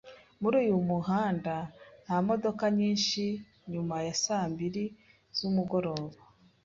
Muri 0.41 0.55
uyu 0.63 0.75
muhanda 0.91 1.55
nta 2.03 2.17
modoka 2.27 2.63
nyinshi 2.79 3.23
nyuma 3.71 3.95
ya 4.05 4.15
saa 4.23 4.45
mbiri 4.53 4.83
zmugoroba 5.37 6.19